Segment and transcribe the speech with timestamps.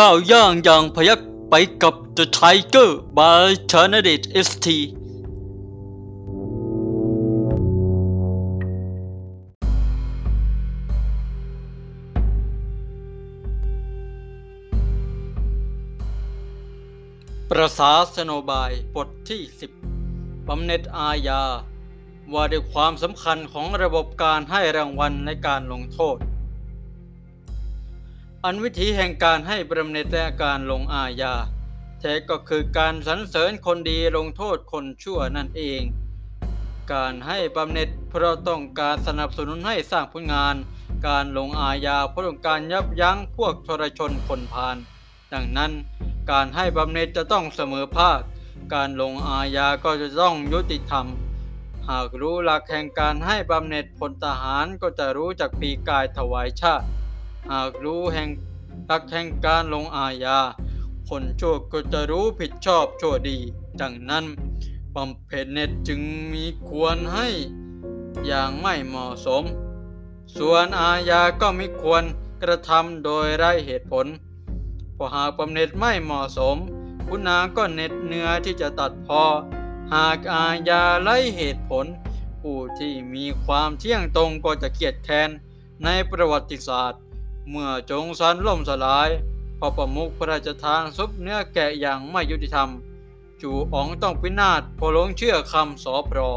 [0.00, 4.66] ก้าวย่างอย่างพยักไปกับ The Tiger by c h a n a d i t ST
[17.50, 19.42] ประสาสโนบายบทที่
[19.94, 21.42] 10บำเหน็จอาญา
[22.32, 26.18] ว่าด้วยความสำคัญของระบบการให้รางวัลในการลงโทษ
[28.48, 31.34] อันวิธีแห่งการให้บำเหน็จและการลงอาญา
[32.00, 35.82] แท้ก็คือการสรรเสริญคนดีลงโทษคนชั่วนั่นเอง
[36.92, 40.54] การให้บำเหน็จเพราะต้องการสนับสนุนให้สร้างผลงาน
[41.08, 44.76] การลงอาญาเพราะต้องการยับยั้งพวกทรชนคนพาล
[45.32, 45.72] ดังนั้น
[46.30, 48.20] การให้บำเหน็จจะต้องเสมอภาค
[48.74, 51.06] การลงอาญาก็จะต้องยุติธรรม
[51.88, 56.86] หากรู้หลักแห่งการให้บำเหน็จพลทหารก็จะรู้จักปีกายถวายชาติ
[57.52, 58.28] หากรู้แห่ง
[58.86, 60.38] หลักแห่งการลงอาญา
[61.08, 63.38] คนชั่วก็จะรู้ผิดชอบชั่วดี
[63.80, 64.24] ดังนั้น
[64.94, 66.00] บำเพ็ญเนตจึง
[66.32, 67.28] มีควรให้
[68.26, 69.44] อย่างไม่เหมาะสม
[70.38, 72.02] ส่วนอาญาก็ไม่ควร
[72.42, 74.06] กระทำโดยไร้เหตุผล
[74.96, 76.56] พอหากบำเหน็จไม่เหมาะสม
[77.08, 79.22] คุณนางก็เหน็ดเนื้อที่จะตัดพอ
[79.92, 81.86] หากอาญาไร้เหตุผล
[82.40, 85.30] ผู้ที่มีความเที่ยงตรงก็จะเกียดแค้น
[85.84, 87.00] ในประวัติศาสตร์
[87.50, 89.08] เมื่อจงสันล่มสลาย
[89.58, 92.68] พอประมุขพระราชทานซุปเนื้อแกะอย่างไม่ยุติธรรม
[93.42, 96.30] จูอ๋องต้องพินาศพอลงเชื่อคำสอปรอ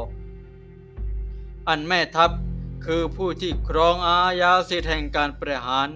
[1.67, 2.31] อันแม่ทัพ
[2.85, 5.87] คือผู้ที่ครองอาญาสิทธิแห่งการประหาร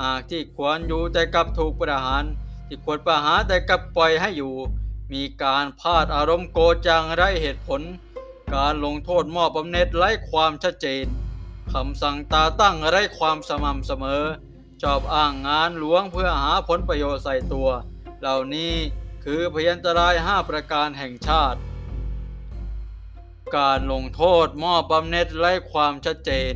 [0.00, 2.24] หากที่ควรอยู่แต่กับถูกประหาร
[2.66, 4.54] ที่ควรประหารแต่กับปล่อยให้อยู่
[5.12, 7.82] มีการพาดอารมณ์โกจังไร้เหตุผล
[8.54, 11.06] การลงโทษมอบบำเหน็จไร้ความชัดเจน
[11.72, 14.24] คำสั่งตาตั้งไร้ความสม่ำเสมอ
[14.82, 17.68] ชอบอ้างงานหลวงเพื่อหาผลประโยชน์ใส่ตัว
[18.20, 18.74] เหล่านี้
[19.24, 21.58] คือพยันตรายห้าประการแห่งชาติ
[23.56, 26.52] การลงโทษมอบบำเหน็จไร้ความชัดเจน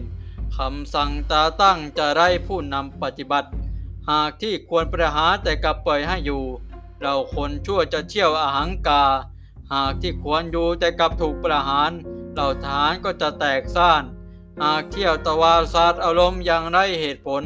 [0.56, 3.48] คำสั่งตาตั้งจะไร้ผู้นำปฏิบัติ
[4.10, 6.44] หากที่ควรประหารแต่กลับปล่อยให้อยู่
[7.00, 9.04] เราคนชั่วจะเชี่ยวอาหังกา
[9.72, 11.90] หากที่ควรอยู่แต่กลับถูกประหาร
[12.34, 14.02] เราทหารก็จะแตกซ่าน
[14.62, 17.42] หากเที่ยวตะวาซาดอารมณ์อย่างไรเหตุผล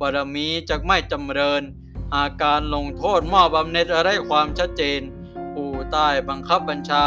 [0.00, 1.62] บารมีจะไม่จำเริญ
[2.12, 5.00] หาการลงโทษมอบบำเหน็จอะไรความชัดเจน
[5.52, 7.04] ผู้ใต้บังคับบัญชา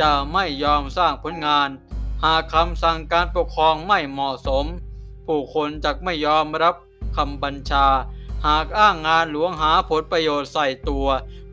[0.00, 1.68] จะไม่ยอมสร้างผลงาน
[2.24, 4.64] หากคำสั่งการปกครองไม่เหมาะสม
[5.26, 6.74] ผู้คนจักไม่ยอมรับ
[7.16, 7.86] คำบัญชา
[8.46, 11.06] หากอ้างงานหลวงหาผลประโยชน์ใส่ตัว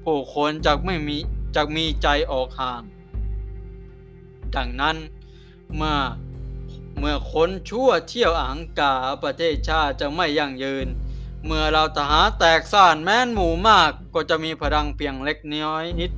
[0.03, 1.17] ผู้คนจักไม่มี
[1.55, 2.81] จักมีใจออกห่าง
[4.55, 4.97] ดังนั้น
[5.75, 5.97] เมื่อ
[6.99, 10.87] เมื่อคนชั่วเที่ยวอังกาประเทศชาติจะไม่ยั่งยืน
[11.45, 16.11] เมื่อเราทหารแตกซ่านแม้นหมู่มากก็จะมีพลังเพียงเล็กน้อยนิด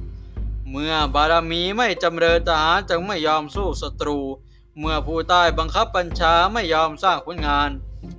[0.71, 4.19] เมื่อบารมีไม่จำเริญทหารจะไม่ยอมสู้ศัตรู
[4.79, 7.69] เมื่อผู้ใต้บังคับบัญชาไม่ยอมสร้างผลงาน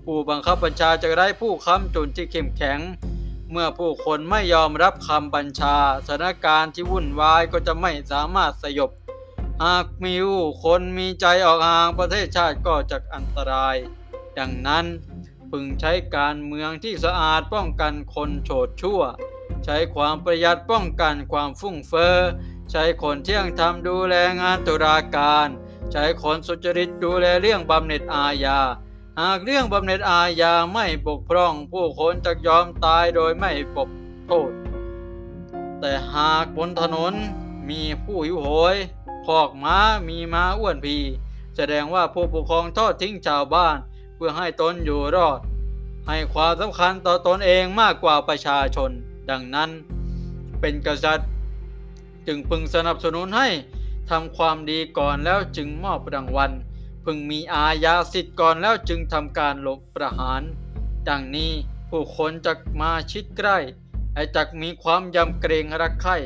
[0.04, 2.81] ผู้บังคับบัญชาจะได้ผู้ค้ำจุนที่เข้มแข็ง
[3.50, 8.91] เมื่อผู้คนไม่ยอมรับคำบัญชาสถานการณ์ที่วุ่นวายก็จะไม่สามารถสยบ
[9.65, 13.76] หากมีผู้คนมีใจออกห่างประเทศชาติก็จะอันตราย
[14.38, 14.87] ดังนั้น
[15.50, 19.00] พึงใช้การเมืองที่สะอาดป้องกันคนโฉดชั่ว
[19.65, 22.16] ใช้ความประหยัดป้องกันความฟุ่งเฟอ้อ
[22.71, 25.48] ใช้คนเที่ยงธรรมดูแลงานตุลาการ
[25.92, 28.59] ใช้คนสุจริตดูแลเรื่องบำเหน็จอาญา
[29.21, 33.91] หากเรื่องบำเหน็จอาญาไม่บกพร่องผู้คนจะยอมตายโดยไม่ปก
[34.27, 34.50] โทษ
[35.81, 37.15] แต่หากบนถนน
[37.69, 38.77] มีผู้หิวโหย
[39.41, 39.77] อกม้า
[40.09, 40.97] มีม้าอ้วนพี
[41.57, 43.77] แสดงว่าผู้ปกครองทอดทิ้งชาวบ้าน
[44.17, 45.39] เพื่อให้ตนอยู่รอด
[46.09, 48.91] ให้ความสำคัญต่อตนเองมากกว่าประชาชน
[49.31, 49.71] ดังนั้น
[50.61, 51.29] เป็นกษัตริย์
[52.27, 53.49] จึงพึงสนับสนุนให้
[54.11, 56.51] ทำความดีก่อนแล้วจึงมอบรางวัล
[57.05, 60.43] พึงมีอาญาสิทธิ์ก่อนแล้วจึงทำการลบประหาร
[61.09, 61.53] ดังนี้
[61.91, 63.59] ผู้คนจะมาชิดใกล้
[64.15, 66.16] ไอจักมีความยำเกรงรักใคร่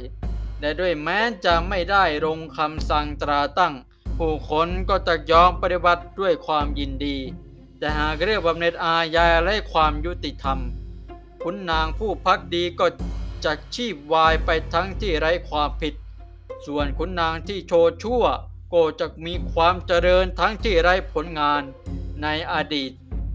[0.64, 3.74] และด้วยแม้จะไม่ได้ลงคำสั่งตราตั้ง
[4.18, 7.16] ผู้คนก็จะยอมปฏิบัติด้วยความยินดี
[7.78, 10.58] แต่หากเรียกบำเหน็จอาญาและความยุติธรรม
[11.42, 12.86] คุณนางผู้พักดีก็
[13.44, 15.94] จะชีพวายไปทั้งที่ไร้ความผิด
[16.66, 18.24] ส่วนขุนนางที่โชว์ชั่ว
[18.72, 21.62] ก็จะมีความเจริญทั้งที่ไร้ผลงาน
[22.22, 22.92] ในอดีต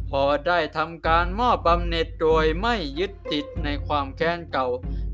[0.10, 4.68] พอได้ทำการมอบบำเหน็จโดยไม่ยึดติดในความแค้นเก่า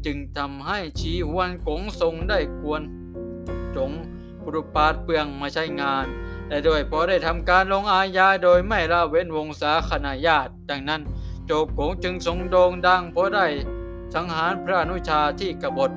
[0.06, 2.82] จึงทำให้ชีหวนกงทรงได้ควร
[3.76, 3.92] จง
[4.44, 6.06] ปรุปาดเปลืองมาใช้งาน
[6.48, 11.02] แต่โดยพอได้ทำการลงอาญาโดยไม่ละเว้นวงศาคณะญาติดังนั้น
[11.46, 13.48] โจกงจึงทรงโด่งดังเพราะได้
[14.14, 15.92] สังหารพระอนุชาที่กบฏ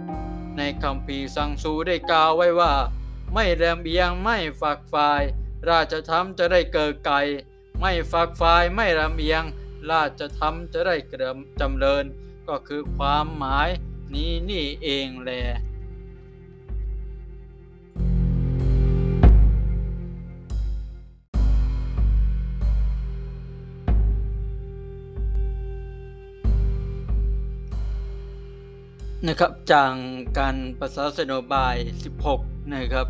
[0.57, 2.73] ในคำพีสังสูได้กล่าวไว้ว่า
[3.33, 5.23] ไม่แรมเอียงไม่ฝักฝ่าย
[5.69, 7.21] ราชธรรมจะได้เกิดไก่
[7.81, 9.43] ไม่ฝักฝ่ายไม่ลำเอียง
[9.91, 12.05] ราชธรรมจะได้เกริมจำเริญ
[12.49, 13.69] ก็คือความหมาย
[14.15, 15.43] นี้นี่เองแหละ
[29.27, 29.95] นะครับจาก
[30.39, 31.77] การภาษาสนบาย
[32.25, 33.07] 16 นะครับ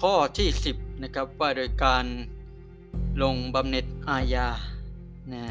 [0.00, 2.04] ข้อที่ 10 นะครับว่าโดยการ
[3.22, 4.48] ลงบำเหน็จอาญา
[5.32, 5.44] นะ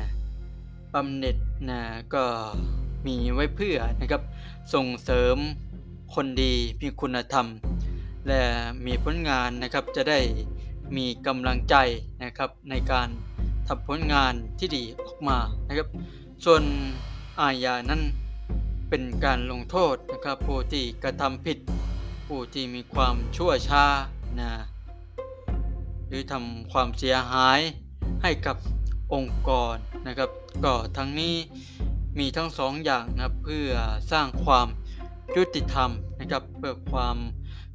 [0.93, 1.37] บำเหน็จ
[1.69, 1.81] นะ
[2.13, 2.25] ก็
[3.05, 4.21] มีไว้เพื่อนะครับ
[4.73, 5.37] ส่งเสริม
[6.15, 7.47] คนดีมีคุณธรรม
[8.27, 8.41] และ
[8.85, 10.19] มีผลงานนะครับจะได้
[10.97, 11.75] มีกำลังใจ
[12.23, 13.07] นะครับในการ
[13.67, 15.37] ทำผลงานที่ดีออกมา
[15.67, 15.87] นะครับ
[16.45, 16.63] ส่วน
[17.39, 18.01] อาญานั้น
[18.89, 21.57] เป็นการลงโทษนะครับผู้ที่กระทำผิด
[22.27, 23.85] ผู้ที่มีความชั่วช้า
[24.39, 24.51] นะ
[26.07, 27.59] หรือทำความเสียหาย
[28.23, 28.57] ให้กับ
[29.13, 29.75] องค์กร
[30.07, 30.29] นะครับ
[30.63, 31.35] ก็ทั้งนี้
[32.19, 33.69] มีทั้งสองอย่างนะเพื่อ
[34.11, 34.67] สร้างความ
[35.35, 35.89] ยุติธรรม
[36.19, 37.17] นะครับเพื่อความ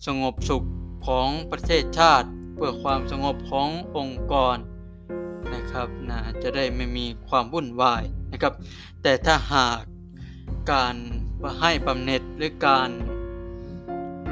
[0.07, 0.67] สงบสุข
[1.07, 4.57] ของประเทศชาติ เพื่อความสงบขององค์กร
[5.55, 8.03] นะครับนะจะได้ไม่มีความวุ่นวาย
[8.33, 8.55] นะครับ
[9.03, 9.81] แต่ถ้าหาก
[10.73, 10.97] การ
[11.61, 12.91] ให้บำเหน็จหรือการ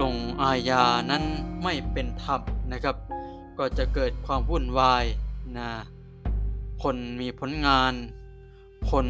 [0.01, 1.25] ลงอาญานั้น
[1.63, 2.41] ไม่เป็นธรรม
[2.73, 2.97] นะครับ
[3.59, 5.05] ก็จะเกิดความวุ่นวาย
[5.59, 5.71] นะ
[6.83, 7.93] คนมีผลงาน
[8.91, 9.07] คน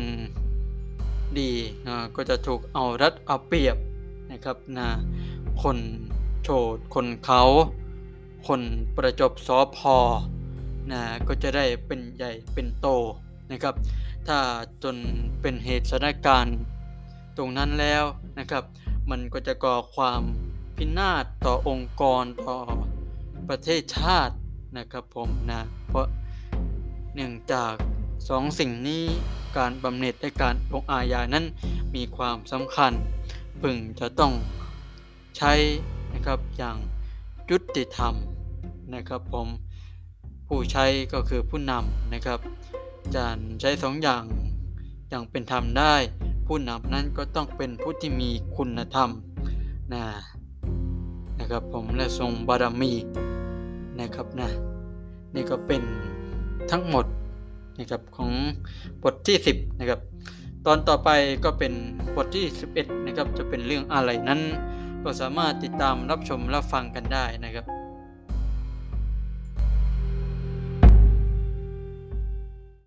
[1.41, 1.53] ดี
[1.87, 3.77] นะก็จะถูกเอารัดเอาเปรียบ
[4.31, 4.89] นะครับนะ
[5.63, 5.79] คน
[6.43, 7.43] โฉดคนเขา
[8.47, 8.61] คน
[8.97, 9.97] ประจบสอพอ
[10.93, 12.87] นะก็จะได้เป็นใหญ่เป็นโต
[13.53, 13.75] นะครับ
[14.27, 14.39] ถ้า
[14.83, 14.97] จน
[15.41, 16.57] เป็นเหตุสถานการณ์
[17.37, 18.05] ตรงนั้นแล้ว
[18.39, 18.65] นะครับ
[19.11, 20.23] มันก็จะก่อความ
[20.77, 22.59] พินาศต่อองค์กรต่อ
[23.49, 24.35] ประเทศชาติ
[24.79, 26.07] นะครับผมนะเพราะ
[27.15, 27.75] เนื่องจาก
[28.29, 29.05] สองสิ่งนี้
[29.57, 31.45] การบำเหน็จและการลงอาญานั้น
[31.95, 32.93] มีความสำคัญ
[33.61, 34.33] พึงจะต้อง
[35.37, 35.53] ใช้
[36.15, 36.77] นะครับอย่าง
[37.51, 38.15] ยุติธรรม
[38.95, 39.49] นะครับผม
[40.47, 42.39] ผู้ใช้ก็คือผู้นำนะครับ
[43.15, 43.25] จะ
[43.61, 44.23] ใช้สองอย่าง
[45.09, 45.95] อย่างเป็นธรรมได้
[46.47, 49.11] ผู้นำนั้นก็ต้องเป็นผู้ที่มีคุณธรรม
[49.95, 50.05] นะ
[51.39, 52.93] นะครับผมและทรงบารมี
[54.01, 54.49] นะครับนะ
[55.35, 55.83] นี่ก็เป็น
[56.71, 57.07] ทั้งหมด
[57.79, 58.31] นะครับของ
[59.03, 60.01] บทที่ 10นะครับ
[60.67, 61.11] ตอนต่อไป
[61.45, 61.73] ก็เป็น
[62.17, 62.45] บทที่
[62.77, 64.41] 11นะครับจะเป็นเรื่องอะไรนั้น
[65.05, 67.65] ก็สามารถติดตามรับชมรับฟังกันได้นะครับ